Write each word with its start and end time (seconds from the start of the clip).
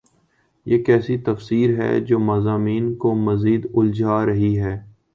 یہ 0.65 0.83
کیسی 0.83 1.17
تفسیر 1.17 1.77
ہے 1.79 1.99
جو 2.01 2.19
مضامین 2.19 2.93
کو 2.95 3.13
مزید 3.15 3.67
الجھا 3.73 4.25
رہی 4.25 4.57
ہے؟ 4.59 4.75